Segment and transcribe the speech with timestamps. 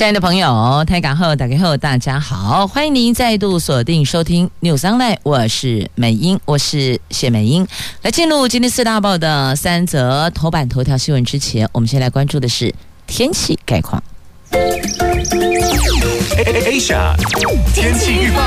[0.00, 7.68] 亲爱的朋友，台港后打开后，大家好，欢迎您再度锁定收听 News Online，我是美英，我是谢美英。
[8.00, 12.74] 来进入今天四大报的三则头版头条新闻之前，我们先来关注的是
[13.06, 14.02] 天气概况。
[16.40, 17.14] Asia
[17.74, 18.40] 天气预报。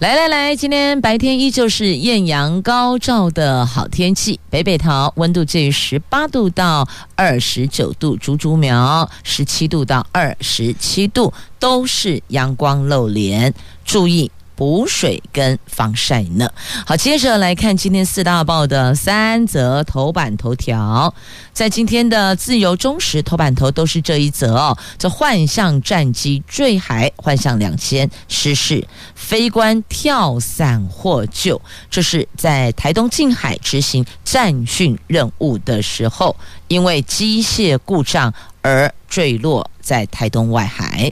[0.00, 13.52] 来来来，今天白天依旧是艳阳高照的好天气，北北桃温度介于十八度到二十九度，竹竹苗十七度到二十七度，都是阳光露脸，
[13.84, 14.30] 注意。
[14.60, 16.46] 补水跟防晒呢？
[16.86, 21.14] 好，接着来看今天四大报的三则头版头条。
[21.54, 24.76] 在今天的自由中时头版头都是这一则哦。
[24.98, 31.58] 这幻象战机坠海，幻象两千失事，飞官跳伞获救。
[31.88, 36.36] 这是在台东近海执行战训任务的时候，
[36.68, 38.30] 因为机械故障
[38.60, 41.10] 而坠落在台东外海。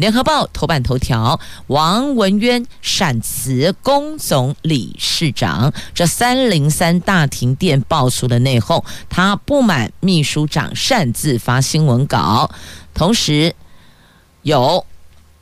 [0.00, 5.70] 联合报头版头条：王文渊闪辞工总理事长。
[5.94, 12.50] 这三零三大停电爆出的内讧，他不满秘书长擅自发新闻稿，
[12.94, 13.54] 同时
[14.40, 14.86] 有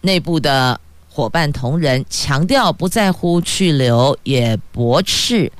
[0.00, 5.53] 内部的伙伴同仁强调不在乎去留，也驳斥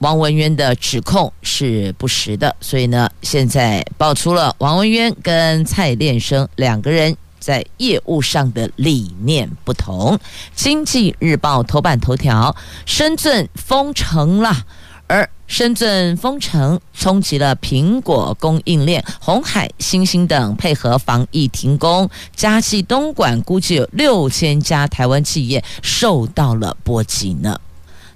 [0.00, 2.54] 王文渊的指控是不实的。
[2.60, 7.16] 所以呢，现在爆出了王文渊跟蔡练生两个人。
[7.46, 10.16] 在业务上的理念不同，
[10.56, 14.66] 《经济日报》头版头条：深圳封城了，
[15.06, 27.60] 而深圳封城冲击了苹果供应链，红海、欣兴等配合防疫停工，嘉义、东莞估计有六千家台湾企业受到了波及呢。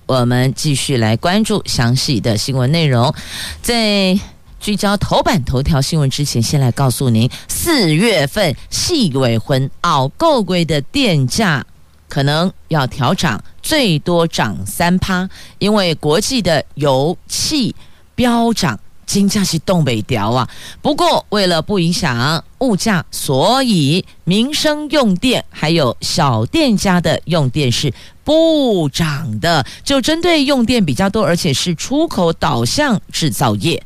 [0.06, 3.15] 我们继续来关注详细的新闻内容，
[3.62, 4.19] 在。
[4.60, 11.65] 聚焦头版头条新闻之前，先来告诉您，四月份四月份熬够贵的电价
[12.09, 15.28] 可能要调涨，最多涨三趴，
[15.59, 17.75] 因为国际的油气
[18.15, 20.47] 飙涨，金价是东北调啊。
[20.82, 27.91] 不过为了不影响物价，所以民生用电还有小店家的用电是
[28.22, 33.82] 不涨的，就针对用电比较多，而且是出口导向制造业。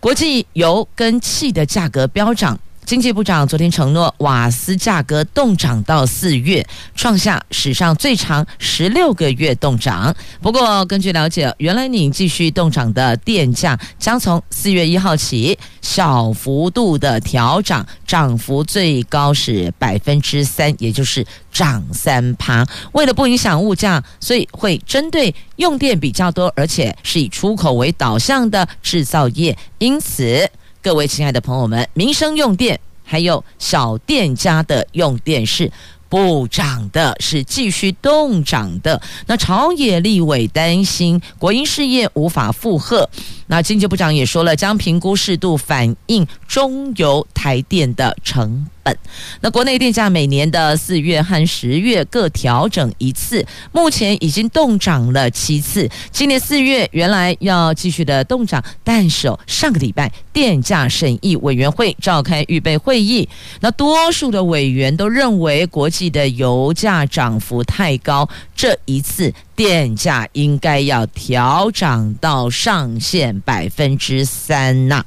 [0.00, 2.58] 国际油跟气的价格飙涨。
[2.90, 10.12] 经济部长昨天承诺，瓦斯价格冻涨到四月，创下史上最长十六个月冻涨。
[10.42, 22.66] 不过，根据了解，原来你继续冻涨的电价将从四月一号起小幅度的调涨，涨幅最高是百分之三，也就是涨三趴。
[22.90, 29.56] 为了不影响物价，所以会针对用电比较多，而且是以出口为导向的制造业。
[29.78, 30.50] 因此。
[30.82, 35.70] 各位亲爱的朋友们，民生用电还有小店家的用电是
[36.08, 38.98] 不涨的，是继续动涨的。
[39.26, 43.06] 那朝野立委担心国营事业无法负荷。
[43.48, 48.96] 那经济部长也说了，将评估适度反映中油台电的成本。
[49.40, 55.88] 那国内电价每年的四月和十月各调整一次，目前已经动涨了七次。
[56.10, 63.28] 今年四月原来要继续的动涨，但是上个礼拜电价审议委员会召开预备会议，
[63.60, 69.32] 那多数的委员都认为国际的油价涨幅太高，这一次。
[69.56, 75.04] 电价应该要调涨到上限百分之三呐，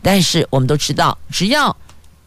[0.00, 1.76] 但是我们都知道，只要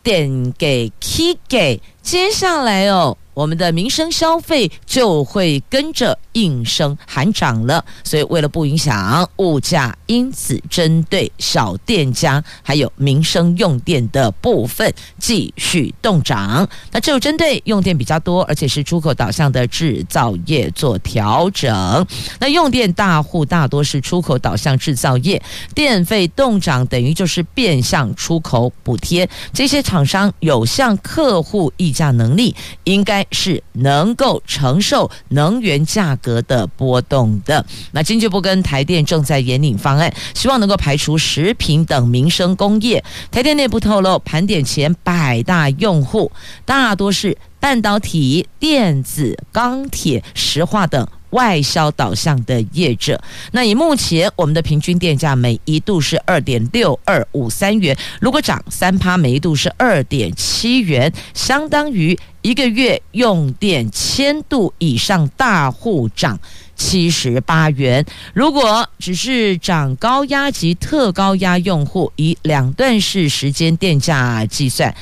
[0.03, 3.17] 点给 K 给，接下来哦。
[3.33, 16.68] 我们的民生消费就会跟着应声喊涨了，所以为了不影响物价，因此针对小店家还有民生用电的部分继续动涨。
[16.91, 22.07] 那只有针对用电比较多，而且是出口导向的制造业做调整。
[22.39, 25.41] 那用电大户大多是出口导向制造业，
[25.74, 29.27] 电费动涨等于就是变相出口补贴。
[29.51, 33.22] 这些厂商有向客户议价能力，应该。
[33.31, 37.65] 是能够承受能源价格的波动的。
[37.91, 43.03] 那经济部跟台电正在研拟方案，希望能够排除食品等民生工业。
[43.31, 46.31] 台电内部透露，盘点前百大用户，
[46.65, 53.21] 大多是半导体、电子、钢铁、石化等外销导向的业者。
[53.51, 66.39] 那以目前我们的平均电价每一度是二点六二五三元，如果涨三趴，每一度是二点七元，相当于一个月用电千度以上大户涨
[66.75, 68.06] 七十八元。
[68.33, 74.95] 如果只是涨高压及特高压用户，以两段式时间电价计算。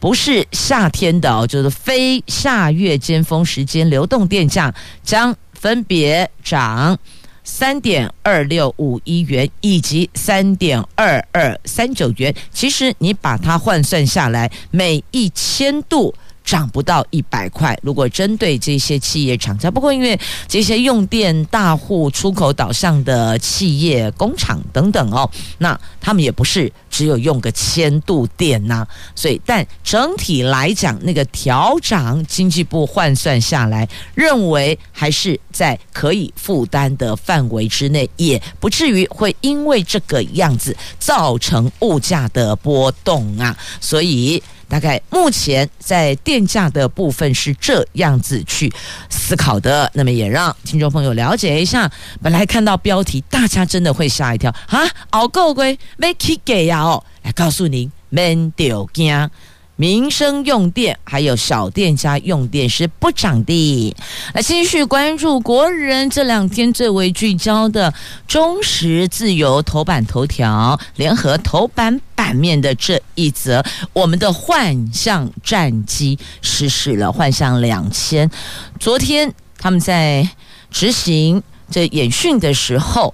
[0.00, 5.34] 不是夏天的哦，就是非夏月尖峰时间，流动电价将
[5.64, 6.98] 分别涨
[7.42, 12.34] 三点二六五一元以及三点二二三九元。
[12.52, 16.14] 其实你把它换算下来，每一千度。
[16.44, 17.76] 涨不到一百块。
[17.82, 28.86] 如果针对这些企业厂家，不过因为这些用电大户、出口导向的企业、工厂等等哦，那他们也不是只有用个千度电呐、
[29.16, 43.56] 所以，但整体来讲，那个调涨，经济部换算下来，认为还是在可以负担的范围之内，也不至于会因为这个样子造成物价的波动啊。
[43.80, 44.42] 所以。
[44.74, 48.72] 大概目前在电价的部分是这样子去
[49.08, 51.88] 思考的，那么也让听众朋友了解一下。
[52.20, 54.80] 本来看到标题，大家真的会吓一跳啊！
[55.10, 59.30] 熬够龟没起给呀哦，来告诉您，免丢惊。
[59.76, 63.96] 民生用电还有小店家用电是不涨的。
[64.32, 67.92] 来继续关注国人这两天最为聚焦的
[68.28, 78.30] 中时自由头版头条联合头版版面的这一则，我们的幻象战机实施了幻象两千。
[78.78, 80.28] 昨天他们在
[80.70, 83.12] 执行这演训的时候，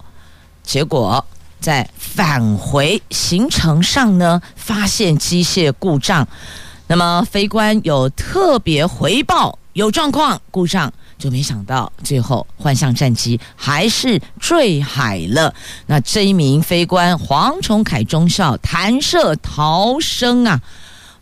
[0.62, 1.24] 结果
[1.60, 6.26] 在返回行程上呢，发现机械故障。
[6.86, 15.54] 那么飞官有特别回报有状况故障，就没想到最后幻象战机还是坠海了。
[15.86, 20.60] 那这一名飞官黄崇凯中校弹射逃生啊，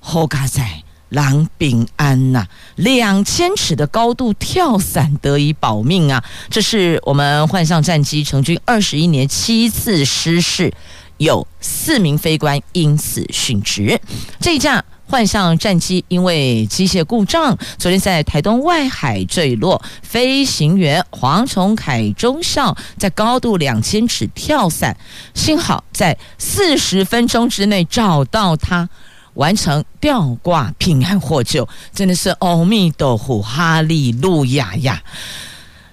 [0.00, 0.62] 好嘎仔。
[1.10, 2.46] 狼平安呐，
[2.78, 6.22] 两千尺的高度跳伞得以保命啊！
[6.48, 10.72] 这是我们幻象战机成军二十一年七次失事，
[11.16, 14.00] 有四名飞官因此殉职。
[14.40, 24.96] 这一架幻象战机因为机械故障，昨天在台东外海坠落，飞行员黄崇凯中校在高度两千尺跳伞，
[25.34, 28.88] 幸好在四十分钟之内找到他。
[29.38, 35.02] 完成吊挂平安获救，真的是阿弥陀佛，哈利路亚呀！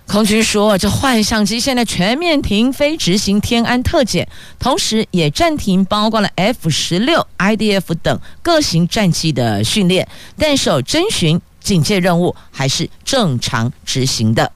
[0.07, 4.27] 空军说，这幻象机现在全面停飞执行天安特检，
[4.59, 10.07] 同时也暂停包括了 F 十六、IDF 等各型战机的训练，
[10.37, 14.51] 但受侦巡警戒任务还是正常执行的。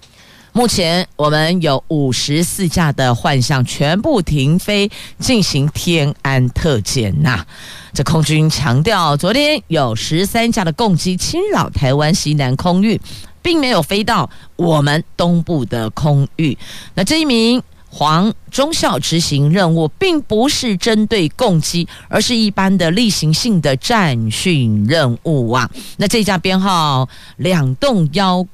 [0.52, 7.46] 目前我们有五十四架的幻象全部停飞进行天安特检呐。
[7.94, 13.00] 这空军强调，昨天有十三架的共机侵扰台湾西南空域，
[13.42, 16.58] 并没有飞到我们东部的空域。
[16.96, 25.70] 那这一名黄中校执行任务，并不是针对共机，而是一般的例行性的战训任务啊。
[25.98, 27.08] 那这架编号
[27.38, 28.46] 两洞幺。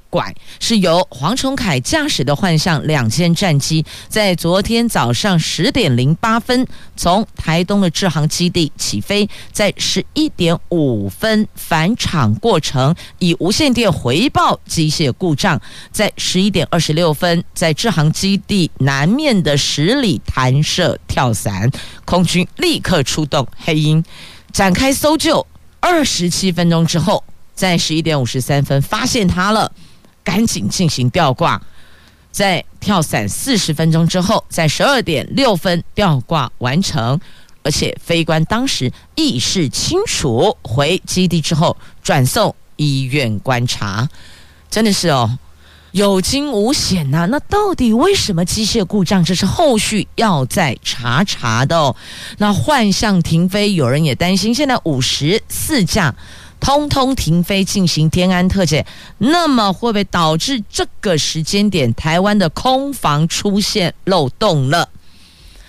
[0.62, 6.65] 是由黄崇凯驾驶的幻象两千战机，在昨天早上十点零八分
[6.95, 15.61] 从台东的志航基地起飞，在十一点五分返场过程以无线电回报机械故障，
[15.92, 21.69] 在十一点二十六分在志航基地南面的十里弹射跳伞，
[22.06, 24.04] 空军立刻出动黑鹰
[24.51, 25.45] 展开搜救，
[25.80, 27.23] 二十七分钟之后，
[27.54, 29.71] 在十一点五十三分发现他了。
[30.23, 31.61] 赶紧进行吊挂，
[32.31, 37.19] 在跳伞四十分钟之后，在十二点六分吊挂完成，
[37.61, 44.09] 而且飞官当时意识清楚，回基地之后转送医院观察，
[44.71, 45.37] 真的是哦，
[45.95, 49.23] 有惊无险呐、那到底为什么机械故障？
[49.23, 51.95] 这是后续要再查查的哦。
[52.37, 56.14] 那幻象停飞，有人也担心，现在五十四架。
[56.59, 58.85] 通通停飞进行天安特检，
[59.19, 64.90] 那么会不会导致这个时间点台湾的空防出现漏洞了？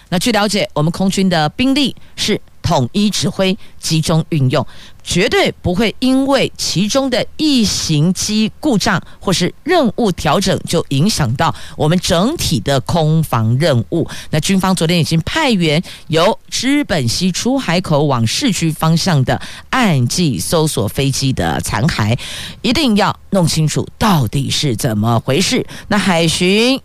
[0.08, 4.66] 那据了解，我们空军的兵力是统一指挥，集中运用，
[5.04, 14.08] 绝对不会因为其中的一型机故障或是任务调整就影响到我们整体的空防任务。
[14.30, 22.18] 那军方昨天已经派员由知本溪出海口往市区方向的岸际搜索飞机的残骸，
[22.62, 25.64] 一定要弄清楚到底是怎么回事。
[25.86, 26.80] 那海巡。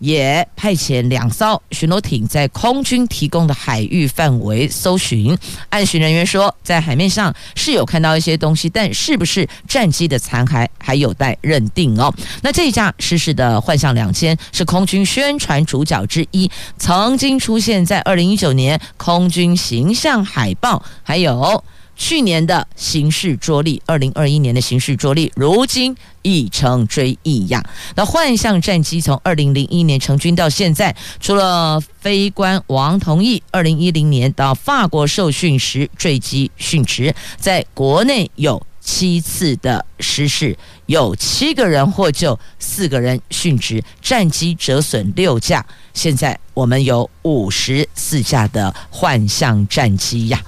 [0.00, 5.36] 也派遣两艘巡逻艇在空军提供的海域范围搜寻。
[5.68, 12.12] 岸巡人员说，在海面上是有看到一些东西，但是不是战机的残骸还有待认定哦。
[12.42, 21.62] 那这一架失事的幻象两千是空军宣传主角之一，曾经出现在二零一九年空军形象海报，还有。
[22.00, 27.62] 去年的行事着力，二零二一年的行事着力，如今已成追忆呀。
[27.94, 45.64] 那幻象战机从二零零一年成军到现在，除了飞官王同义二零一零年到法国受训时坠机殉职，在国内有七次的失事，有七个人获救，四个人殉职，战机折损六架。
[45.92, 50.42] 现在我们有五十四架的幻象战机呀。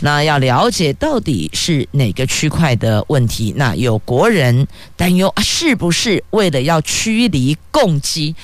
[0.00, 3.52] 那要了解到底是哪个区块的问题？
[3.56, 8.36] 那有国人担忧啊，是不是为了要驱离共机，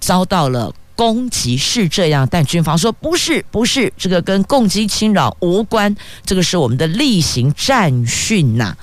[0.00, 1.56] 遭到了攻击？
[1.56, 5.94] 是这样，但军方说不是，不是，这个跟共机侵扰无关，
[6.26, 8.76] 这个是我们的例行战训呐。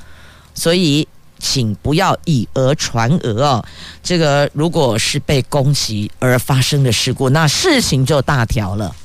[0.54, 1.08] 所以，
[1.40, 3.64] 请不要以讹传讹哦。
[4.02, 8.96] 这个如果是被攻击而发生的事故，那事情就大条了，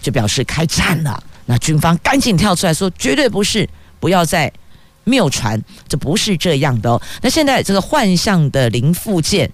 [0.00, 1.22] 就表示开战了。
[1.52, 3.68] 那军方赶紧跳出来说，绝对不是，
[4.00, 4.50] 不要再
[5.04, 7.02] 谬传，这不是这样的哦。
[7.20, 9.52] 那现在这个幻象的零附件，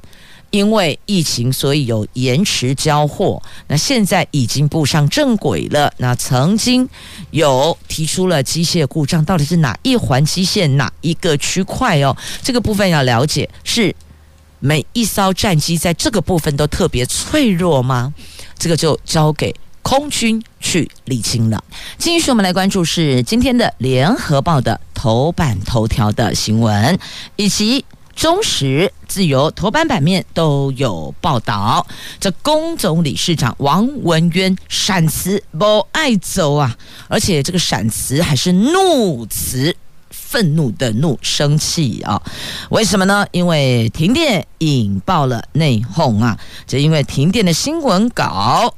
[0.50, 3.42] 因为疫情，所以有延迟交货。
[3.66, 5.92] 那现在已经步上正轨了。
[5.96, 6.88] 那曾经
[7.32, 12.16] 有提出了机械故障，到底是哪一环机械哪一个区块哦？
[12.44, 13.92] 这个部分要了解，是
[14.60, 18.14] 每一艘战机在这个部分都特别脆弱吗？
[18.56, 19.52] 这个就交给。
[19.88, 21.64] 空军去理清了。
[21.96, 26.98] 继续，我们来关注是今天的《联合报》的头版头条的新闻，
[27.36, 27.82] 以及
[28.14, 31.86] 中时、自由头版版面都有报道。
[32.20, 36.76] 这工总理事长王文渊闪辞不爱走啊，
[37.08, 39.74] 而且这个闪辞还是怒辞，
[40.10, 42.22] 愤怒的怒，生气啊！
[42.68, 43.26] 为什么呢？
[43.30, 46.38] 因为停电引爆了内讧啊！
[46.66, 48.74] 这因为停电的新闻稿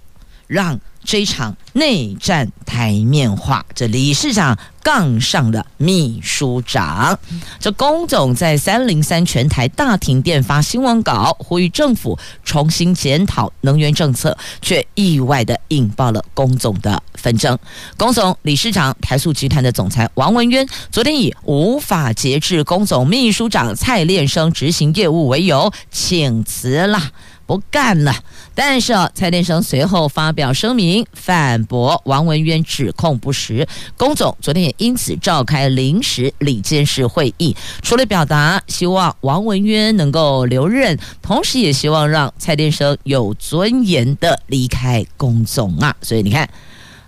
[0.51, 0.79] 让。
[1.03, 7.19] 这场内战台面化，这理事长杠上了秘书长。
[7.59, 17.59] 这工总在三零三全台大停电发新闻稿，呼吁政府重新检讨能源政策，却意外的引爆了工总的纷争。
[17.97, 27.01] 工总理事长台塑集团的总裁王文渊，昨天以无法节制工总秘书长蔡练生执行业务为由，请辞了。
[27.47, 28.15] 不干了，
[28.63, 33.67] 但是啊蔡练生随后发表声明反驳王文渊指控不实。
[33.97, 45.97] 龚总昨天也因此召开临时理监事会议，除了表达希望王文渊能够留任，同时也希望让蔡练生有尊严的离开龚总啊。
[46.03, 46.47] 所以你看，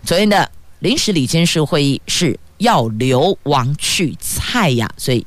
[0.02, 5.26] 昨天的临时理监事会议是要留王去蔡呀，所以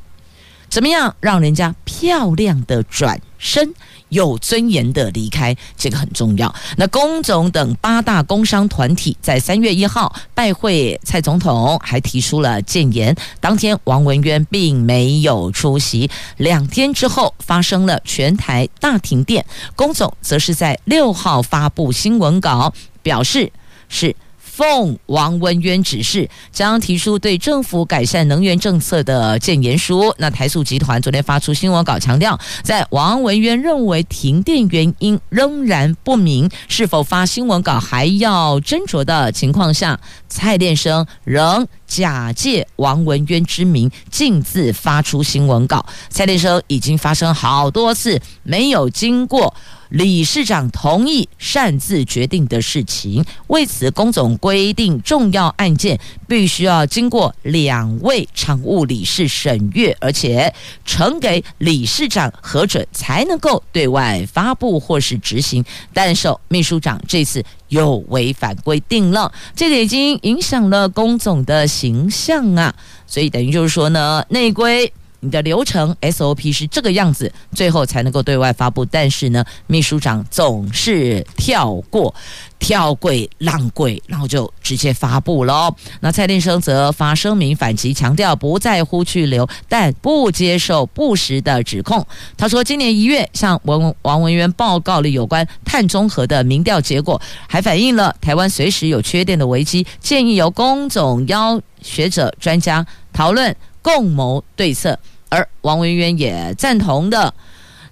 [0.70, 3.76] 怎么样让人家漂亮的转身？
[4.10, 6.54] 有尊严的离开，这个很重要。
[6.78, 13.16] 那工总等八大工商团体在三月一号拜会蔡总统，还提出了建言。
[13.40, 16.10] 当天王文渊并没有出席。
[16.38, 19.46] 两天之后发生了全台大停电，
[19.76, 23.52] 工总则是在六号发布新闻稿，表示
[23.90, 24.16] 是。
[24.56, 30.16] 奉王文渊指示，将提出对政府改善能源政策的建言书。
[30.18, 45.86] 那台塑集团昨天发出新闻稿，强调，在王文渊认为停电原因仍然不明，是否发新闻稿还要斟酌的情况下，蔡炼生仍假借王文渊之名，径自发出新闻稿。
[46.08, 49.54] 蔡炼生已经发生好多次没有经过。
[49.90, 60.54] 理事长同意擅自决定的事情，为此工总规定重要案件必须要经过两位常务理事审阅，而且
[60.86, 65.64] 呈给理事长核准才能够对外发布或是执行。
[65.94, 72.74] 但是秘书长这次又违反规定了，这个已经影响了工总的形象啊！
[73.06, 74.92] 所以等于就是说呢，内规。
[75.26, 78.86] 你的流程 SOP 是这个样子，最后才能够对外发布。
[78.86, 82.14] 但是呢，秘书长总是跳过。
[82.58, 85.72] 跳轨浪轨，然后就直接发布了。
[86.00, 92.04] 那蔡天生则发声明反击，强调不在乎去留，但不接受不实的指控。
[92.38, 103.54] 他说，今年一月向文王文渊报告了有关碳中和的民调结果，还反映了台湾随时有缺电的危机，建议由工总邀学者专家讨论
[103.84, 104.98] 共谋对策，
[105.36, 107.34] 而王文渊也赞同的。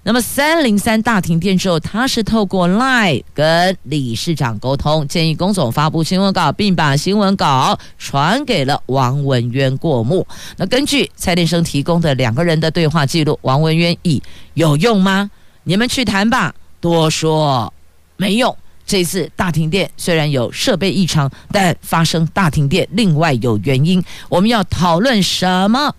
[0.06, 10.26] 那么三零三大停电之后，他是透过 LINE 跟理事长沟通，建议龚总发布新闻稿，并把新闻稿传给了王文渊过目。
[10.58, 14.22] 那根据蔡天生提供的两个人的对话记录，王文渊以
[14.52, 15.30] 有用吗？
[15.62, 16.54] 你们去谈吧。
[16.80, 17.72] 多说
[18.18, 18.54] 没用。
[18.84, 25.94] 这次大停电虽然有设备异常，但发生大停电另外有原因，我们要讨论什么？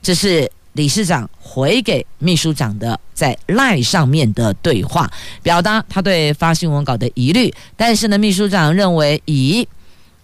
[0.00, 0.50] 这是。
[0.74, 5.10] 理事长回给秘书长的在 LINE 上面的对话，
[5.42, 7.52] 表达他对发新闻稿的疑虑。
[7.76, 9.66] 但是呢，秘书长认为以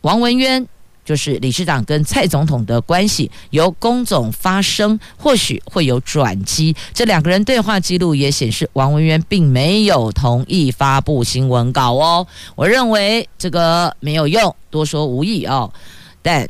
[0.02, 0.66] 王文渊
[1.04, 6.74] 就是理事长跟蔡总统的关系，由工总发声，或许会有转机。
[6.92, 12.26] 这两个人对话记录也显示，王文渊并没有同意发布新闻稿哦。
[12.54, 15.72] 我认为这个没有用，多说无益哦。
[16.22, 16.48] 但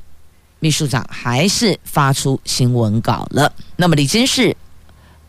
[0.60, 3.52] 秘书长还是发出新闻稿了。
[3.76, 4.56] 那么，李监事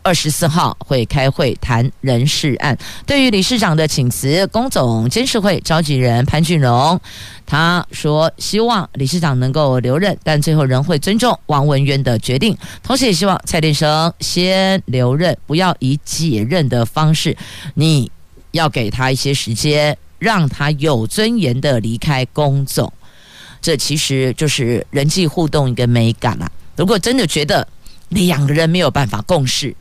[0.02, 2.76] 二十四号会开会谈人事案。
[3.04, 6.98] 对于理事长的请辞，工总监事会召集人潘俊荣
[7.44, 12.56] 他说，希望理事长能够留任，但最后仍会尊重王文渊的决定。
[12.82, 17.36] 同时，也希望蔡天生先留任，不要以解任的方式。
[17.74, 18.10] 你
[18.52, 22.90] 要给他一些时间，让他有尊严的离开工总。
[23.60, 26.50] 这其实就是人际互动一个美感了。
[26.76, 27.66] 如果真的觉得
[28.10, 29.74] 两个人没有办法共事，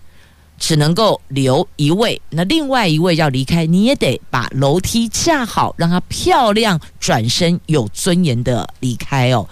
[0.59, 9.47] 只能够留一位，那另外一位要离开，你也得把楼梯架好，让他漂亮转身，有尊严的离开哦。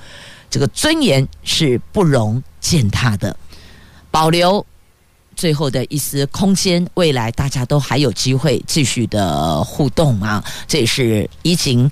[0.50, 3.38] 这个尊严是不容践踏的，
[4.10, 4.66] 保留
[5.36, 10.44] 最后的一丝空间，未来大家都还有机会继续的互动啊。
[10.68, 11.92] 这也是怡情。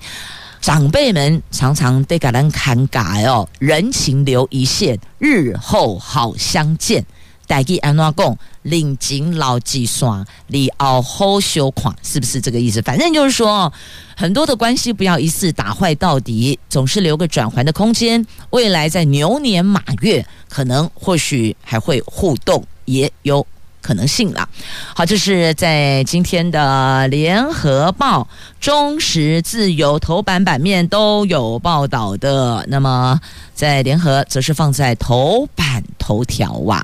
[0.63, 7.05] 长辈们常常得给人看改哦，人情留一线，日后好相见。
[7.46, 12.82] 代替安怎讲，领紧老计算，你熬好修款，是不是这个意思？
[12.82, 13.74] 反正就是说，
[14.15, 18.25] 很多的关系不要一次打坏到底，总是留个转圜的空间。
[18.51, 23.45] 未来在牛年马月，可能或许还会互动，也有。
[23.84, 24.50] 可能性了。
[24.96, 28.28] 好，这是在今天的联合报、
[28.60, 32.65] 中时、自由头版版面都有报道的。
[32.69, 33.19] 那么
[33.54, 36.84] 在联合，则是放在头版头条哇！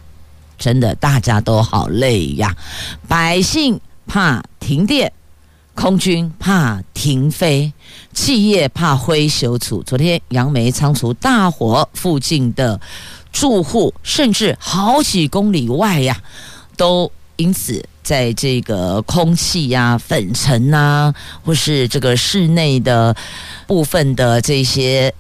[0.59, 2.53] 真的，大家都好累呀。
[3.07, 5.13] 百姓怕停电，
[5.73, 7.71] 空军怕停飞，
[8.13, 9.81] 企业怕灰修处。
[9.83, 12.77] 昨天杨梅仓储大火，附近的
[13.31, 16.21] 住户甚至好几公里外呀。
[16.79, 21.13] 都因此，在这个空气呀、粉尘呐，
[21.43, 23.13] 或是这个室内的
[23.67, 25.13] 部分的这些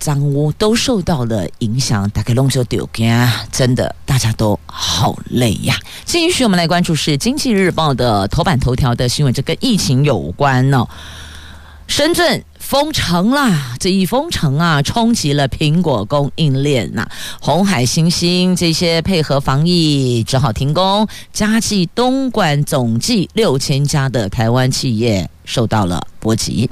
[0.00, 2.10] 脏污，都受到了影响。
[2.10, 5.78] 大概龙舟丢啊，真的大家都好累呀。
[6.04, 10.88] 继续，我们来关注是《经济日报》的头版头条的新闻，这跟疫情有关哦。
[11.86, 12.44] 深圳。
[12.66, 13.76] 封城啦！
[13.78, 17.12] 这一封城啊，冲击了苹果供应链呐、啊。
[17.40, 21.06] 鸿海、新星这些配合防疫，只好停工。
[21.32, 26.68] 嘉记、东莞总计六千家的台湾企业受到了波及。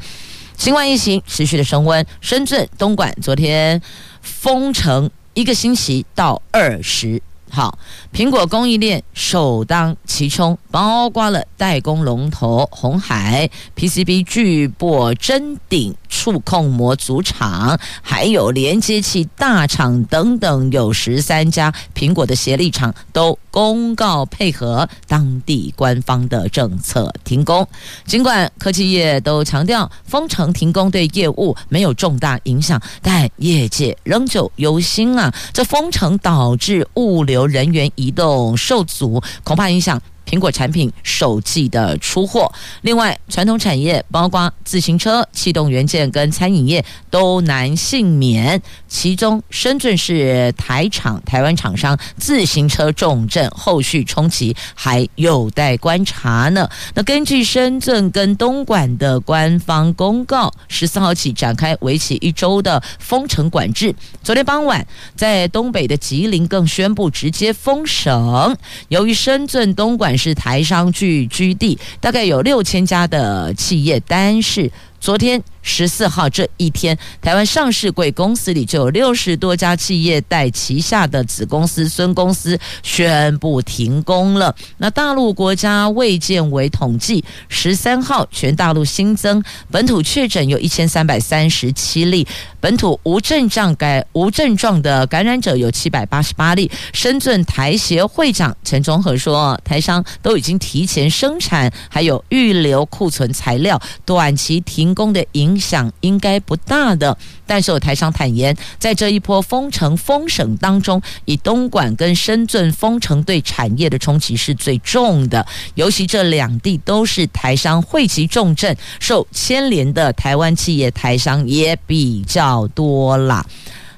[0.59, 3.81] 新冠疫情持续的升温，深圳、东莞昨天
[4.21, 7.23] 封城一个星期到二十。
[7.49, 7.79] 好，
[8.15, 27.67] 苹果供应链首当其冲，包括了代工龙头鸿海、PCB 巨擘臻鼎、触控模组厂，还有连接器大厂等等，有十三家苹果的协力厂都公告配合当地官方的政策停工。
[28.07, 35.35] 尽管科技业都强调封城停工对业务没有重大影响，但业界仍旧忧心啊！
[35.53, 42.51] 这封城导致物流人员移动受阻，恐怕影响苹果产品、手机的出货。
[42.83, 48.61] 另外，传统产业包括自行车、气动元件跟餐饮业都难幸免。
[48.89, 56.69] 其中，深圳是台厂、台湾厂商自行车重镇，后续冲击还有待观察呢。
[56.95, 63.95] 那根据深圳跟东莞的官方公告，十四号起展开为期一周的封城管制。
[64.23, 68.57] 昨天傍晚，在东北的吉林更宣布直接封省。
[68.89, 74.71] 由于深圳、东莞是台商聚居地，大概有六千家的企业，但是
[75.05, 75.43] 昨天。
[75.67, 84.55] 十四号这一天，台湾上市贵公司里就有六十多家企业带旗下的子公司、孙公司宣布停工了。
[84.77, 92.27] 那大陆国家卫健委统计，十三号全大陆新增本土确诊有一千三百三十七例，
[92.61, 96.71] 本土无症状感无症状的感染者有七百八十八例。
[96.93, 105.59] 深圳台协会长陈忠和说，台商都已经提前生产，还有预留库存材料，短期停工的影。
[105.65, 123.43] 响应该不大的，但是有台商坦言，在这一波封城封省当中，以东莞跟深圳封城对产业的冲击是最重的，尤其这两地都是台商汇集重镇，受牵连的台湾企业台商也比较多啦。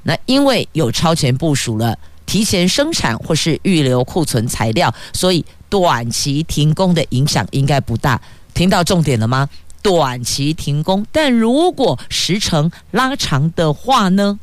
[0.04, 8.20] 那因为有超前部署了，提前生产或是预留库存材料，所以短期停工的影响应该不大。
[8.54, 9.48] 听到重点了吗？
[9.82, 14.38] 短期停工，但如果时程拉长的话呢，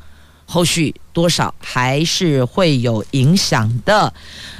[0.45, 4.13] 后续多少还是会有影响的。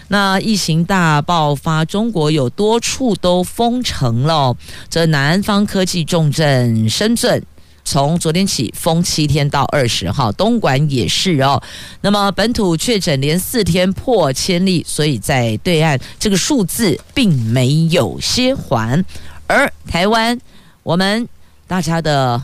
[0.10, 4.56] 那疫情大爆发，中国有多处都封城了。
[4.90, 7.44] 这南方科技重镇深圳，
[7.84, 11.64] 从昨天起封七天到二十号，东莞也是哦。
[12.02, 19.04] 那么本土确诊连四天破千例，所以在对岸这个数字并没有歇缓，
[19.48, 20.40] 而台湾。
[20.84, 21.28] 我们
[21.66, 22.44] 大家的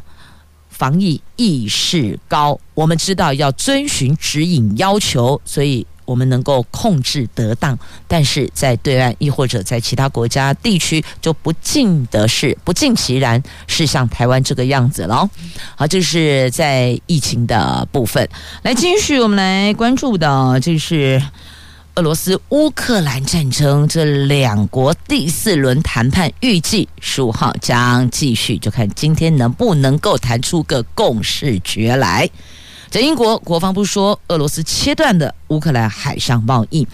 [0.70, 7.78] 防疫意识高，我们知道要遵循指引要求，所以我们能够控制得当。
[8.08, 15.30] 但是在对岸，亦或者在其他国家地区，就不尽得是不尽其然是像台湾这个样子了。
[15.76, 18.28] 好，这是在疫情的部分。
[18.64, 21.22] 来，继续我们来关注的，就是。
[21.96, 32.30] 俄罗斯乌克兰战争，这两国第四轮谈判预计十五号将继续，就看今天能不能够谈出个共识决来。
[32.90, 36.88] 在英国国防部说，俄罗斯切断的乌克兰海上贸易。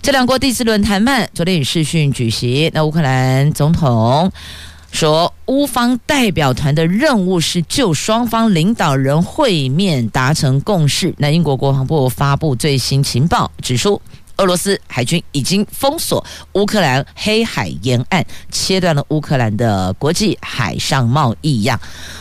[0.00, 4.30] 这两国第四轮谈判昨天以视讯举行，那乌克兰总统
[4.92, 11.12] 说，乌方代表团的任务是就双方领导人会面达成共识。
[11.18, 14.00] 那英国国防部发布最新情报，指出。
[14.36, 21.62] 俄罗斯海军已经封锁乌克兰黑海沿岸，切断了乌克兰的国际海上贸易。
[21.62, 21.78] 样，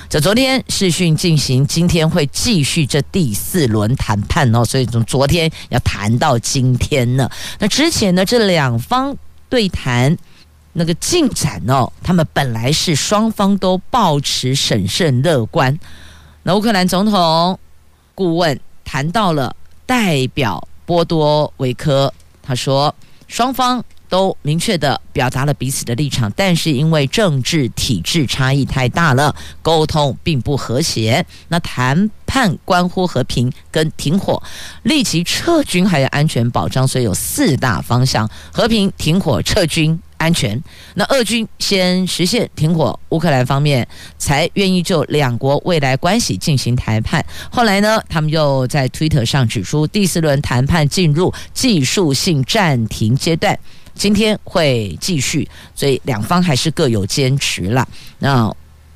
[0.09, 4.63] 这昨天视讯进行，今天会继续这第四轮谈判哦。
[4.63, 7.29] 所以从昨天要谈到今天呢。
[7.59, 9.15] 那之前呢，这两方
[9.49, 10.15] 对谈
[10.73, 15.79] 那个进展哦，他们本来是双方都抱持审慎乐观。
[16.43, 17.59] 那乌克兰总统
[18.13, 20.67] 顾问谈到了代表。
[20.85, 22.93] 波多维科他说，
[23.27, 31.25] 双方都明确的表达了彼此的立场，但是因为政治体制差异太大了，沟通并不和谐。
[31.47, 34.41] 那谈判关乎和平跟停火、
[34.83, 39.99] 立即撤军还有安全保障，所以有四大方向：和平、停火、撤军。
[40.21, 40.63] 安全。
[40.93, 43.87] 那俄军先实现停火，乌克兰方面
[44.19, 47.25] 才愿意就两国未来关系进行谈判。
[47.49, 53.57] 后来呢，他们又在推特上指出，第四轮谈判进入技术性暂停阶段，
[53.95, 57.87] 今天会继续，所以两方还是各有坚持了。
[58.19, 58.55] 那。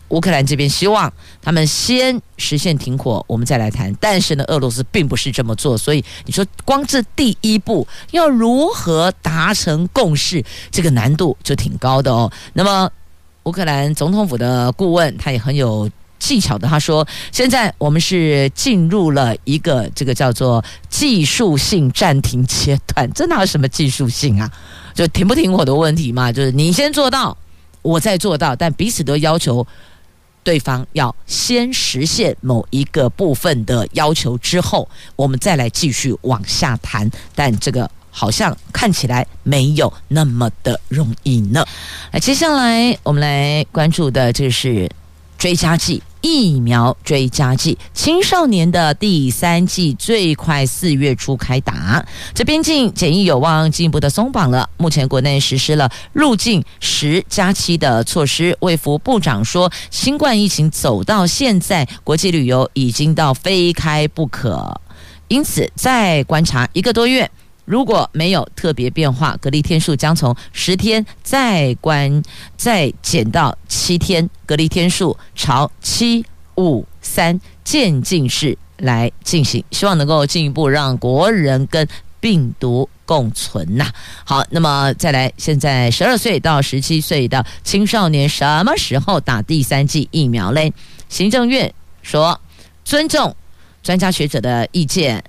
[0.10, 3.94] 乌克兰这边希望他们先实现停火，我们再来谈。
[4.00, 12.32] 但是呢，俄罗斯并不是这么做，所以你说光这第一步要如何达成共识，这个难度就挺高的哦。
[12.54, 12.89] 那么，
[13.44, 15.89] 乌克兰总统府的顾问他也很有
[16.20, 24.50] 技巧的，他说：“现在我们是进入了一个这个叫做技术性暂停阶段，这哪有什么技术性啊？
[24.94, 27.36] 就停不停火的问题嘛，就是你先做到，
[27.82, 29.65] 我再做到，但彼此都要求。”
[30.46, 37.10] 对方要先实现某一个部分的要求之后，我们再来继续往下谈。
[37.34, 41.66] 但这个好像看起来没有那么的容易呢。
[42.12, 44.90] 那接下来我们来关注的就是
[45.38, 46.02] 追加剂。
[46.26, 52.04] 疫苗追加剂，青少年的第三剂最快四月初开打。
[52.34, 54.68] 这边境检疫有望进一步的松绑了。
[54.78, 58.58] 目前国内实施了入境十加七的措施。
[58.62, 64.82] 卫福部长说，新冠疫情走到现在，国际旅游已经到非开不可，
[65.28, 67.30] 因此再观察一个多月。
[67.65, 72.23] 如果没有特别变化，隔离天数将从十天再关
[72.56, 76.23] 再减到七天，隔离天数朝七
[76.58, 81.88] 五三渐进式来进行，希望能够进一步让国人跟
[82.19, 83.91] 病毒共存呐。
[84.23, 90.71] 好，那么再来，现在十二岁到十七岁的青少年什么时候打第三剂疫苗嘞？
[91.10, 91.73] 行政院
[92.04, 92.39] 说
[92.84, 93.36] 尊重
[93.82, 95.23] 专家学者的意见。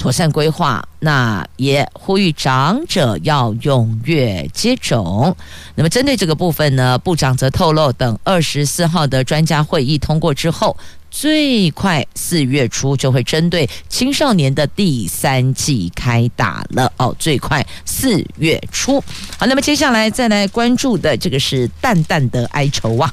[0.00, 5.36] 妥善规划，那也呼吁长者要踊跃接种。
[5.74, 10.74] 那么针对这个部分呢，部长则透露，等二十四号的专家会议通过之后。
[11.10, 19.02] 最快四月初就会针对青少年的第三季开打了哦，最快四月初。
[19.36, 23.12] 好，那么接下来再来关注的这个是蛋蛋的哀愁啊，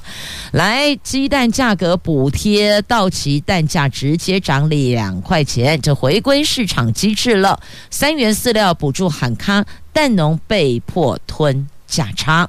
[0.52, 7.60] 来，鸡蛋价格补贴到期，蛋价直接涨两块钱，这回归市场机制了。
[7.90, 12.48] 三元饲料补助喊卡，蛋农被迫吞价差。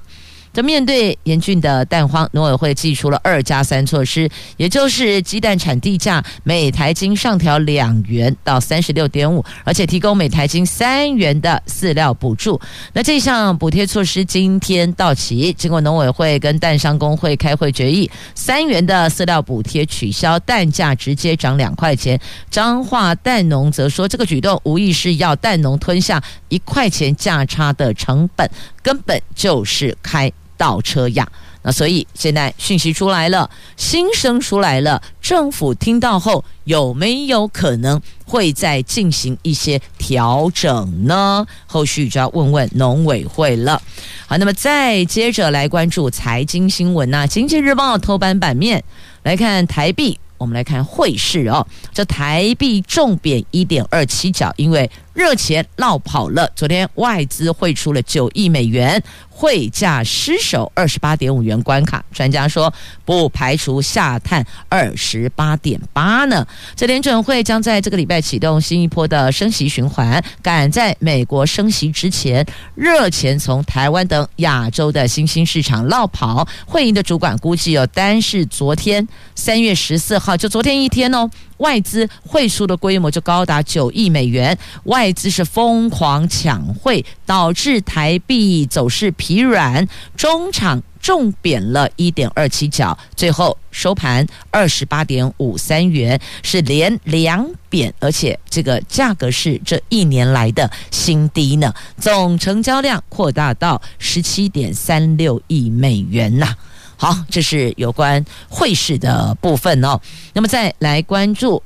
[0.59, 12.61] 这面对严峻的蛋荒，农委会祭出了二加三措施，也就是鸡蛋产地价每台斤上调两元到三十六点五，而且提供每台斤三元的饲料补助。
[12.93, 22.21] 那这项补贴措施今天到期，经过农委会跟蛋商工会开会决议，三元的饲料补贴取消，蛋价直接涨两块钱。
[22.51, 28.51] 彰化蛋农则说，这个举动无疑是要蛋农吞下一块钱价差的成本，
[28.83, 30.29] 根本就是开。
[30.59, 31.27] 倒车呀！
[31.63, 41.45] 那所以现在讯息出来了，心声出来了，政府听到后有没有可能会再进行一些调整呢？
[41.67, 43.83] 后续就要问问农委会了。
[44.27, 48.83] 好，那么再接着来关注财经新闻呐，《经济日报》头版版面
[49.25, 56.49] 来看台币，我们来看汇市哦，这台币重贬一点二七角，因为热钱落跑了。
[56.55, 59.03] 昨天外资汇出了九亿美元。
[59.31, 66.45] 汇价失守二十八点五元关卡，专家说不排除下探二十八点八呢。
[66.75, 76.49] 这联准会将在这个礼拜启动新一波的升息循环，赶在美国升息之前，热钱从台湾等亚洲的新兴市场落跑。
[76.67, 81.31] 汇银的主管估计，有单是昨天三月十四号，就昨天一天哦。
[81.59, 101.73] 外资汇出的规模就高达九亿美元，外资是疯狂抢汇，导致台币走势疲软，中场重贬了一点二七角，最后收盘二十八点五三元，是连两贬，而且这个价格是这一年来的新低呢。
[101.99, 106.55] 总成交量扩大到十七点三六亿美元呐。
[107.01, 110.01] 好，这是有关汇市的部分哦。
[110.35, 111.57] 那么再来关注《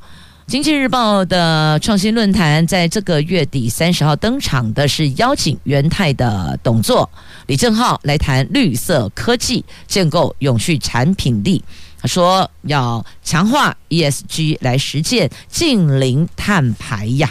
[0.46, 7.08] 经济日报》的创新论坛，在这个月底三十号登场的是邀请元太的董座
[7.46, 11.64] 李正浩来谈绿色科技，建构永续产品力。
[11.98, 17.30] 他说要强化 ESG 来实践净零碳排呀。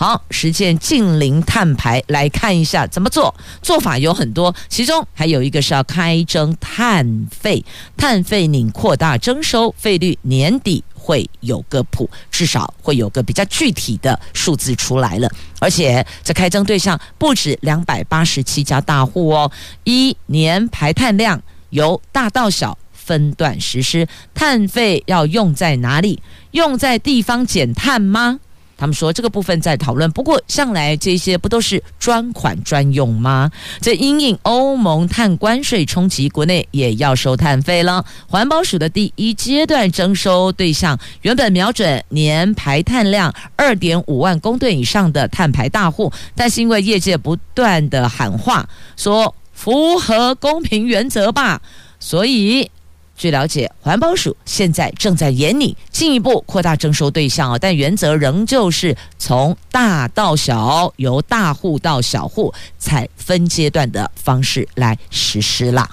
[0.00, 3.34] 好，实践近零碳排，来看一下怎么做。
[3.60, 7.62] 做法有很多，其中还有一个是要开征碳费，
[7.98, 15.30] 碳费你扩大征收费率，年底会有个谱，至少会有个比较具体的数字出来了。
[15.58, 19.52] 而且这开征对象不止两百八十七家大户哦，
[19.84, 26.22] 一年排碳量由大到小分段实施，碳费要用在哪里？
[26.52, 28.40] 用在地方减碳吗？
[28.80, 33.50] 他们说这个部分在讨论，不过向来这些不都是专款专用吗？
[33.82, 38.02] 这因应欧盟碳关税冲击，国内也要收碳费了。
[38.26, 48.66] 环保署的第一阶段征收对象原本瞄准年排碳量二点五万公吨以上的碳排大户，但是因为业界不断的喊话，
[48.96, 51.60] 说符合公平原则吧，
[51.98, 52.70] 所以。
[53.20, 65.86] 据了解，环保署现在正在研拟进一步扩大征收对象，但原则仍旧是从大到小，由大户到小户，采分阶段的方式来实施啦。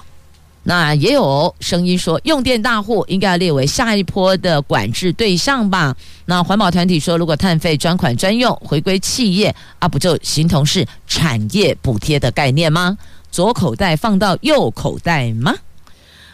[0.64, 5.94] 那也有声音说，用电大户应该要列为下一波的管制对象吧？
[6.28, 12.98] 那环保团体说，如果碳费专款专用回归企业，啊，不就形同是产业补贴的概念吗？
[13.30, 15.54] 左口袋放到右口袋吗？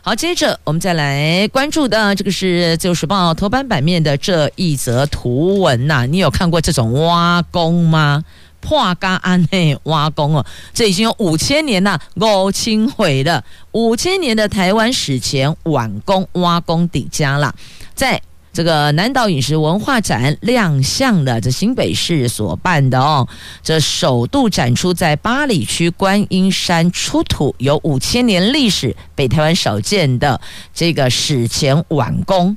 [0.06, 8.22] 好，接着我们再来关注的这个是《自由时报》头版版面的这一则图文呐、你有看过这种挖工吗？
[8.60, 17.56] 破嘎安内挖工哦，这已经有五千年呐，五千回的五千年的台湾史前碗工挖工底家了，
[17.96, 18.22] 在。
[18.54, 23.28] 这个南岛饮食文化展亮相了，这新北市所办的哦，
[23.64, 30.40] 这首度展出在八里区观音山出土有五千年历史、北台湾少见的
[30.72, 32.56] 这个史前碗工，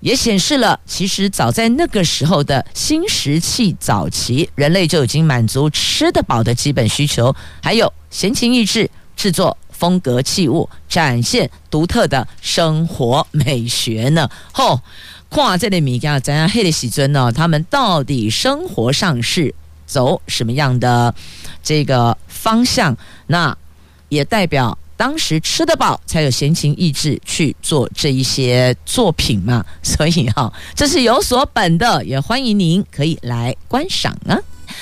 [0.00, 14.30] 也显示了其实早在那个时候的新石器早期，人类就已经满足吃得饱的基本需求，还有闲情逸致制作风格器物，展现独特的生活美学呢。
[14.50, 14.80] 吼！
[15.28, 17.30] 跨这类米家咱样黑的喜尊呢？
[17.32, 19.54] 他们到底生活上是
[19.86, 21.14] 走什么样的
[21.62, 22.96] 这个方向？
[23.26, 23.56] 那
[24.08, 29.64] 也代表当时吃得饱，才有闲情逸致去做这一些作品嘛。
[29.82, 34.38] 所以哈，这是有所本的，也欢迎您可以来观赏啊。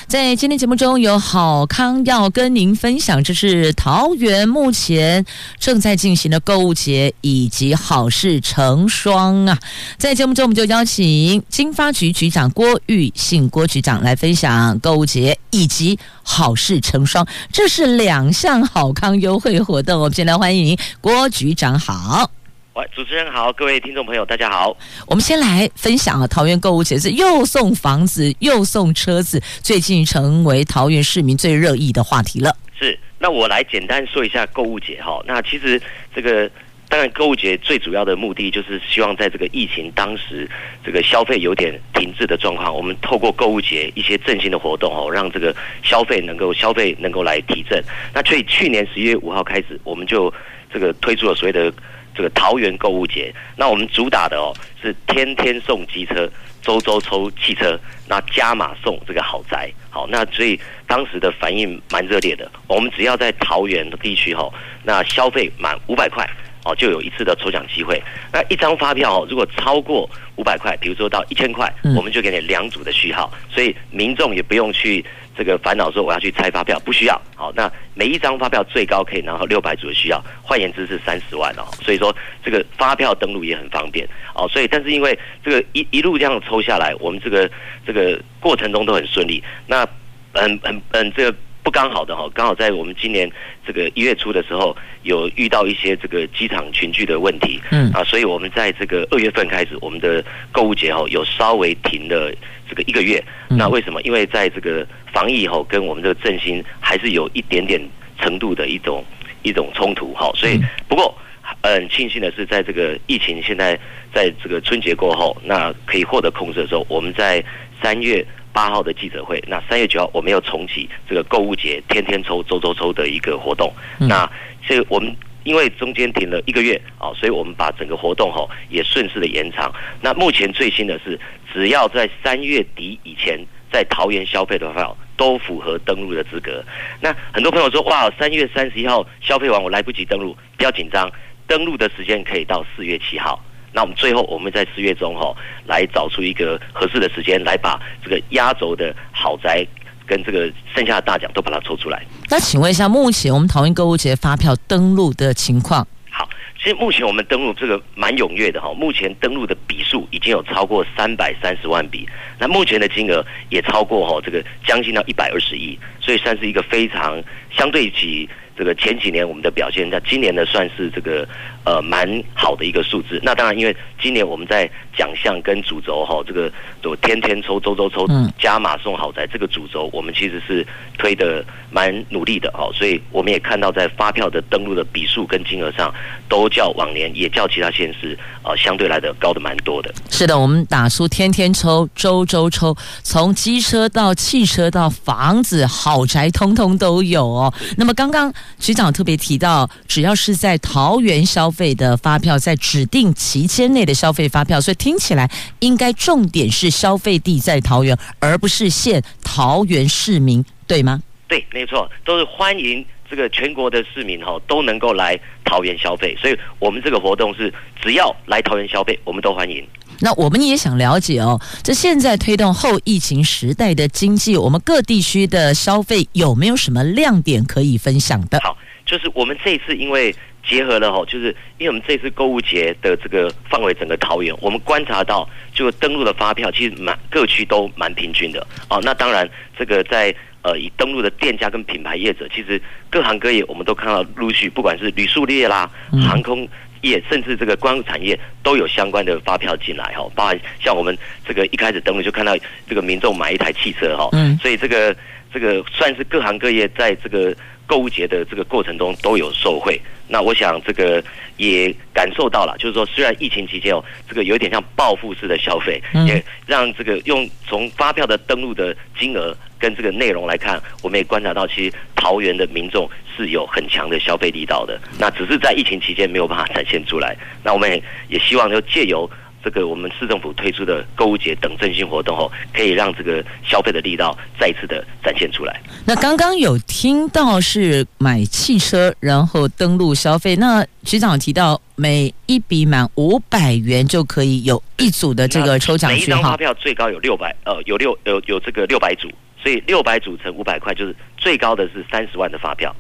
[0.06, 5.24] 在今天节目中有好康要跟您分享，这是桃园目前
[5.58, 9.58] 正在进行的购物节以及好事成双啊！
[9.98, 20.00] 在节目中，我们就邀请经发局局长郭玉信郭局长来分享购物节以及好事成双，这是两项好康优惠活动。
[20.00, 22.30] 我们先来欢迎郭局长，好。
[22.74, 24.76] 喂，主持人好，各位听众朋友，大家好。
[25.06, 32.56] 我们先来分享啊，桃园购物节是又送房子又送车子，最近成为桃园市民最热议的话题了。
[32.76, 35.22] 是，那我来简单说一下购物节哈。
[35.24, 35.80] 那其实
[36.12, 36.50] 这个
[36.88, 40.48] 当然购物节最主要的目的就是希望在这个疫情当时
[40.84, 47.82] 这个消费有点停滞的状况，我们透过购物节一些振兴的活动哦，让这个消费能够消费能够来提振。
[48.12, 50.32] 那所以去年十一月五号开始，我们就
[50.72, 51.72] 这个推出了所谓的。
[52.16, 56.30] 这个桃园购物节，那我们主打的哦是天天送机车，
[56.62, 59.68] 周周抽汽车，那加码送这个豪宅。
[59.90, 62.48] 好，那所以当时的反应蛮热烈的。
[62.68, 64.48] 我们只要在桃园地区哈，
[64.84, 66.24] 那消费满五百块
[66.64, 68.02] 哦，就有一次的抽奖机会。
[68.32, 75.04] 那一张发票哦，如果超过五百块，比如说到一千块，我们就给你两组的序号，所以民众也不用去。
[75.36, 77.20] 这个烦恼说我要去拆发票，不需要。
[77.34, 81.66] 好，那每一张发票最高可以拿到六百组的需要，换言之是三十万哦。
[81.82, 84.46] 所以说这个发票登录也很方便哦。
[84.48, 87.50] 所以但是因为这个一一路这样抽下来，我们这个
[87.84, 89.42] 这个过程中都很顺利。
[89.66, 89.84] 那
[90.32, 93.28] 很很嗯，这个不刚好的哈，刚好在我们今年
[93.66, 102.32] 这个一月初的时候有遇到一些这个机场群聚的问题，嗯啊，所以我们在这个二月份开始，我们的购物节哈有稍微停了。
[102.66, 104.00] 这个一个月，那为什么？
[104.02, 107.78] 因为在这个防疫后，跟我们这个振兴还是有一点点
[108.18, 109.04] 程度的一种
[109.42, 110.32] 一种冲突哈。
[110.34, 111.14] 所以，不过
[111.62, 113.78] 很庆幸的是，在这个疫情现在
[114.14, 117.44] 在这个春节过后，那可以获得控制的时候，我们在
[117.82, 118.24] 三月
[118.54, 123.70] 八号的记者会，那三月九号我们又重启这个购物节天天抽、周周抽的一个活动。
[123.98, 124.26] 那
[124.66, 125.14] 这个我们。
[125.44, 129.70] 因为中间停了一个月啊，所以我们把整个活动吼也顺势的延长。
[130.00, 131.20] 那目前最新的是，
[131.52, 133.38] 只要在三月底以前
[133.70, 136.64] 在桃园消费的话，都符合登录的资格。
[136.98, 141.12] 那很多朋友说，哇，三月三十一号消费完我来不及登录，不要紧张，
[141.46, 143.38] 登录的时间可以到四月七号。
[143.74, 145.34] 那我们最后我们在四月中哈
[145.66, 149.66] 来找出一个合适的时间，来把这个压轴的豪宅。
[150.06, 152.04] 跟这个剩下的大奖都把它抽出来。
[152.28, 155.88] 那请问一下，目前我们桃园购物节发票登录的情况？
[156.10, 162.06] 好，其实目前我们登录这个蛮踊跃的哈，目前登录的笔数已经有超过三百三十万笔，
[162.38, 167.18] 那目前的金额也超过哈这个将近到一百二十亿，所以算是一个非常
[167.50, 168.28] 相对起。
[168.56, 171.26] 这个前几年我们的表现，在今年呢算是这个
[171.64, 173.20] 呃蛮好的一个数字。
[173.22, 176.50] 那当然，因为今年我们在奖项跟主轴哈，这个
[176.82, 178.06] 就天天抽、周周抽、
[178.38, 180.66] 加码送豪宅这个主轴，我们其实是
[180.98, 182.68] 推的蛮努力的哈。
[182.72, 185.92] 所以我们也看到，在发票的登录的笔数跟金额上，
[186.28, 189.92] 都较往年也较其他县市呃相对来的高的蛮多的。
[190.10, 197.52] 是的，我们打出天天抽、周周抽，从机车到汽车到房子、豪宅，通通都有哦。
[197.76, 198.32] 那么刚刚。
[198.58, 211.00] 局长特别提到，只要是在桃园消费的发票，在指定期间内的消费发票，所以听起来应该重点是消费地在桃园，而不是限桃园市民，对吗？
[211.26, 219.66] 对，没错，都是欢迎这个全国的市民哈都能够来桃园消费，所以我们这个活动是只要来桃园消费，我们都欢迎。
[220.00, 228.40] 那我们也想了解哦，这现在推动后疫情时代的经济，我们各地区的消费有没有什么亮点可以分享的？
[228.42, 230.14] 好，就是我们这一次因为
[230.46, 238.78] 结合了哈，就是因为我们这次购物节的这个范围整个桃园，我们观察到就登录的发票其实蛮各区都蛮平均的哦。
[238.82, 239.26] 那当然
[239.58, 245.70] 这个在呃以登录的店家跟品牌业者，其实各行各业我们都看到陆续，不管是旅宿业啦、
[246.06, 246.46] 航空
[246.82, 250.06] 业，甚至这个观光产业都有相关的发票进来哈。
[250.14, 250.94] 包含像我们
[251.26, 252.36] 这个一开始登录就看到
[252.68, 254.94] 这个民众买一台汽车哈，嗯，所以这个
[255.32, 257.34] 这个算是各行各业在这个。
[257.66, 261.02] 购物节的这个过程中都有受惠，那我想这个
[261.36, 279.10] 也感受到了，就是说虽然疫情期间哦，这个有点像报复式的消费，也让这个用从发票的登录的金额跟这个内容来看，我们也观察到，其实桃园的民众是有很强的消费力道的，那只是在疫情期间没有办法展现出来，那我们也也希望就借由。
[279.44, 285.60] 这个我们市政府推出的购物节等振兴活动后，可以让这个消费的力道再次的展现出来。
[285.84, 296.16] 那刚刚有听到是买汽车然后登录消费，那局长提到每一笔满五百元就可以有一组的这个抽奖序号。
[296.16, 299.08] 每一张发票最高有六百，呃，有六有有这个六百组，
[299.42, 302.74] 所以六百组乘五百块，就是最高的是三十万的发票。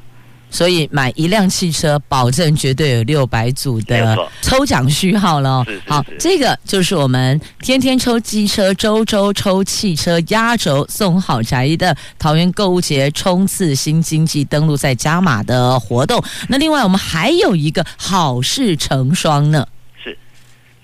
[0.54, 5.64] 所以买一辆汽车，保证绝对有六百组的抽奖序号了。
[5.84, 16.22] 好，这个就是我们天天抽机车，周周抽汽车，压轴送好宅的桃园购物节冲刺新经济登录赛加码的活动。
[16.48, 19.66] 那另外我们还有一个好事成双呢。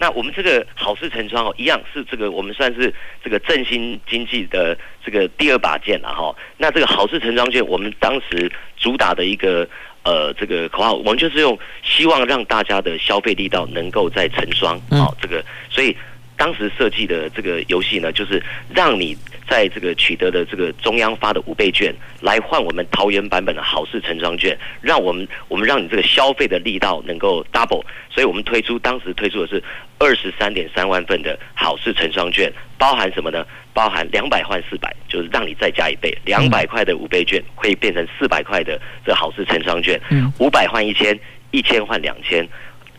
[0.01, 2.93] 是，那我们这个好事成双哦，一样是这个我们算是
[3.23, 4.77] 这个振兴经济的。
[5.03, 9.67] 这个第二把剑了哈，那这个好事成双券，我们当时主打的一个
[10.03, 15.97] 呃这个口号，我们就是用希望让大家的消费力道能够再成双，好，这个所以。
[16.41, 18.43] 当时设计的这个游戏呢，就是
[18.75, 19.15] 让你
[19.47, 29.63] 在这个取得的这个中央发的五倍券，来换我们桃园版本的好事成双券，让我们我们让你这个消费的力道能够 double，所以我们推出当时推出的是
[29.99, 33.45] 二十三点三万份的好事成双券，包含什么呢？
[33.75, 40.01] 包含两百换四百，就是让你再加一倍，两百块的五倍券会变成四百块的这好事成双券，
[40.39, 41.19] 五百换一千，
[41.51, 42.49] 一千换两千。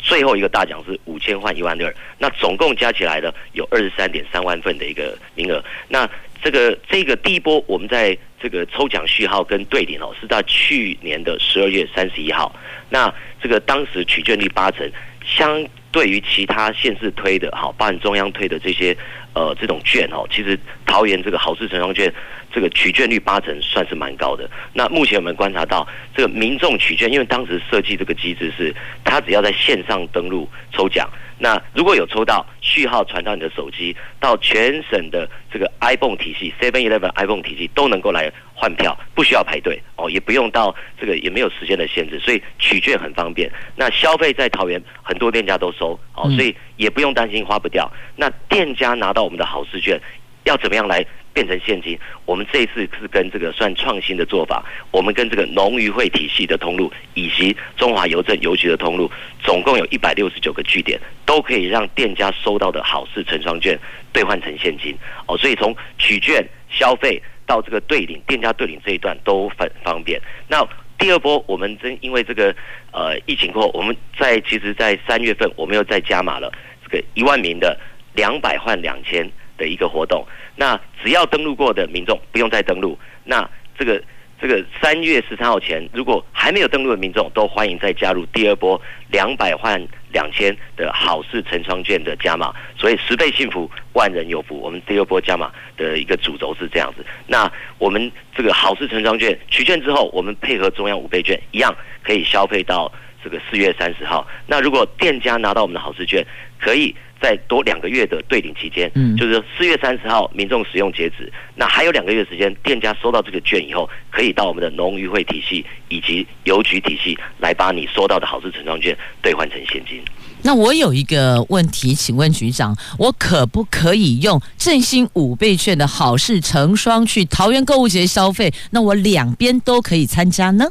[0.02, 5.64] 最后一个大奖是五千换一万二，那总共加起来呢，有二十三点三万份的一个名额。
[5.88, 6.10] 那
[6.44, 12.54] 这个这个第一波，我们在这个抽奖序号跟对领哦，是在去年的十二月三十一号。
[12.90, 14.90] 那这个当时取券率八成，
[15.24, 18.98] 相对于其他县市推的，好，包含中央推的这些
[19.34, 22.12] 呃这种券哦，其实桃园这个好事成双券。
[22.54, 24.46] 这个取券率八成算是蛮高的。
[24.74, 28.76] 那目前我们观察到，这个民众取券，因为当时设计这个机制是，
[29.06, 43.50] 他只要在线上登录抽奖，那如果有抽到序号传到你的手机，到全省的这个 iPhone 体系，Seven Eleven iPhone 体系都能够来换票，不需要排队哦，也不用到这个也没有时间的限制，所以取券很方便。
[43.78, 47.90] 那消费在桃园很多店家都收哦，所以也不用担心花不掉。
[48.18, 50.00] 那店家拿到我们的好事券，
[50.46, 51.06] 要怎么样来？
[51.34, 59.10] 变成现金，我们这一次是跟这个算创新的做法，我们跟这个农渔会体系的通路，以及中华邮政邮局的通路，
[59.42, 63.80] 总共有一百六十九个据点，都可以让店家收到的好事成双券
[64.12, 64.94] 兑换成现金
[65.26, 65.38] 哦。
[65.38, 70.22] 所以从取券消费到这个兑领，店家兑领这一段都很方便。
[70.50, 70.68] 那
[70.98, 72.54] 第二波，我们真因为这个
[72.92, 76.52] 呃疫情过后，我们在其实，在三月份我们又再加码了
[76.84, 77.80] 这个一万名的
[78.14, 80.26] 两百换两千的一个活动。
[80.56, 82.98] 那只要登录过的民众不用再登录。
[83.24, 84.02] 那这个
[84.40, 89.80] 这个三月十三号前，如果还没有登录的民众，都欢迎再加入第二波两百换
[90.12, 92.54] 两千的好事成双券的加码。
[92.78, 94.60] 所以十倍幸福，万人有福。
[94.60, 97.06] 我们第二波加码的一个主轴是这样子。
[97.28, 102.92] 那我们这个好事成双券取券之后，我们配合中央五倍券，一样可以消费到
[103.24, 104.28] 这个四月三十号。
[104.48, 106.26] 那如果店家拿到我们的好事券，
[106.60, 106.96] 可以。
[107.22, 120.02] 在多两个月的对领期间，嗯，就是四月三十号民众使用截止，那还有两个月时间，店家收到这个券以后，可以到我们的农渔会体系以及邮局体系来把你收到的好事成双券兑换成现金。
[120.42, 128.52] 那我有一个问题，请问局长，我可不可以用振兴五倍券的好事成双去桃园购物节消费？
[128.72, 130.66] 那我两边都可以参加呢？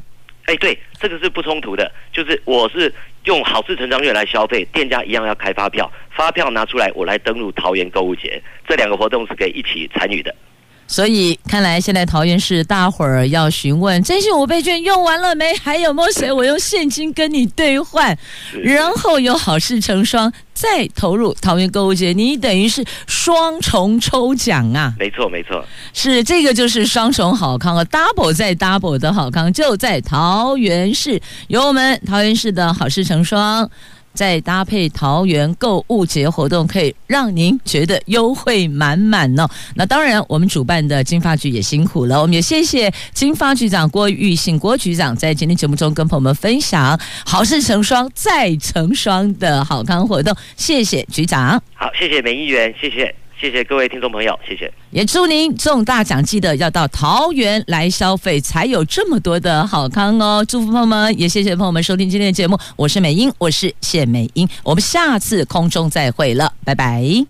[0.47, 2.93] 哎，对，这个是不冲突的，就是我是。
[3.25, 10.35] 用好事成双券来消费，店家一样要开发票，发票拿出来，我来登录桃园购物节，这两个活动是可以一起参与的。
[10.91, 15.55] 所以看来现在桃园市大伙儿要询问，真心五倍券用完了没？
[15.55, 16.33] 还有没有谁？
[16.33, 18.19] 我用现金跟你兑换，
[18.61, 24.93] 然后有好事成双，再投入桃园购物节，你等于是双重抽奖啊！
[24.99, 25.65] 没错，没错，
[25.95, 33.71] 是这个就是双重好康啊，double 再 double 的好康就在桃园市，有我们桃园市的好事成双。
[34.13, 39.49] 再搭配桃园购物节活动，可以让您觉得优惠满满哦。
[39.75, 50.35] 那当然，我们主办的金发局也辛苦了，我们也谢谢金发局长郭玉信郭局长在今天节目中跟朋友们分享好事成双再成双的好康活动。
[50.57, 53.15] 谢谢局长，好，谢谢梅议员，谢谢。
[53.41, 54.71] 谢谢各位听众朋友，谢谢。
[54.91, 60.45] 也祝您中大奖，记得要到桃园来消费，才有这么多的好康哦！
[60.47, 62.59] 祝福朋友们，也谢谢朋友们收听今天的节目。
[62.77, 67.25] 我是美英，我是谢美英，我们下次空中再会了，拜拜。